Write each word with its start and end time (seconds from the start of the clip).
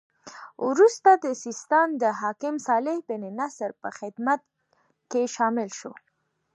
وروسته 0.67 1.09
د 1.23 1.25
سیستان 1.43 1.87
د 2.01 2.03
حاکم 2.21 2.55
صالح 2.67 2.97
بن 3.07 3.21
نصر 3.39 3.69
په 3.81 3.89
خدمت 3.99 4.41
کې 5.11 5.23
شامل 5.35 5.69
شو. 5.79 5.91